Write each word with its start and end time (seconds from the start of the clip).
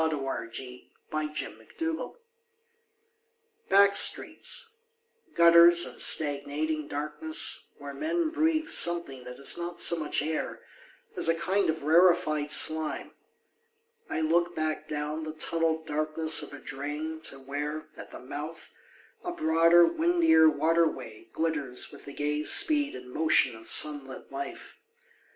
Back 0.01 0.55
Streets 0.55 0.81
41 1.11 1.27
BACK 1.29 1.35
STREETS 1.37 2.15
BACK 3.69 3.95
streets, 3.95 4.69
gutters 5.35 5.85
of 5.85 6.01
stagnating 6.01 6.87
darkness 6.87 7.67
where 7.77 7.93
men 7.93 8.31
breath 8.31 8.67
something 8.67 9.25
that 9.25 9.37
is 9.37 9.59
not 9.59 9.79
so 9.79 9.97
much 9.97 10.23
air 10.23 10.59
as 11.15 11.29
a 11.29 11.35
kind 11.35 11.69
of 11.69 11.83
rarefied 11.83 12.47
sHme.... 12.47 13.11
I 14.09 14.21
look 14.21 14.55
back 14.55 14.87
down 14.89 15.21
the 15.21 15.33
tunnelled 15.33 15.85
darkness 15.85 16.41
of 16.41 16.51
a 16.51 16.57
drain 16.57 17.21
to 17.25 17.37
where, 17.37 17.87
at 17.95 18.09
the 18.09 18.19
mouth, 18.19 18.71
a 19.23 19.31
broader, 19.31 19.85
windier 19.85 20.49
water 20.49 20.87
way 20.87 21.29
glitters 21.31 21.91
with 21.91 22.05
the 22.05 22.13
gay 22.13 22.43
speed 22.43 22.95
and 22.95 23.11
motion 23.11 23.55
of 23.55 23.67
sunlit 23.67 24.31
life. 24.31 24.77